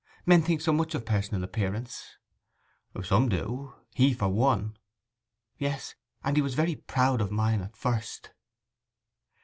Men 0.25 0.41
think 0.41 0.61
so 0.61 0.73
much 0.73 0.95
of 0.95 1.05
personal 1.05 1.43
appearance.' 1.43 2.17
'Some 3.03 3.29
do—he 3.29 4.15
for 4.15 4.29
one.' 4.29 4.75
'Yes; 5.59 5.93
and 6.23 6.35
he 6.35 6.41
was 6.41 6.55
very 6.55 6.73
proud 6.77 7.21
of 7.21 7.29
mine, 7.29 7.61
at 7.61 7.77
first. 7.77 8.31